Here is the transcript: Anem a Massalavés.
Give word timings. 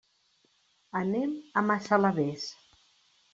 Anem 0.99 1.35
a 1.61 1.63
Massalavés. 1.67 2.49